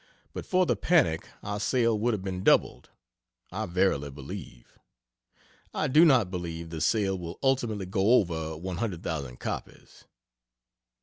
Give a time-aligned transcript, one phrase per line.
[0.33, 2.89] But for the panic our sale would have been doubled,
[3.51, 4.79] I verily believe.
[5.75, 10.05] I do not believe the sale will ultimately go over 100,000 copies.